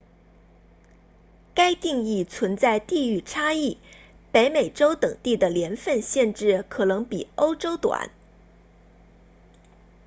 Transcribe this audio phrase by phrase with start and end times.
[1.53, 3.77] 该定义存在地域差异
[4.31, 8.09] 北美洲等地的年份限制可能比欧洲短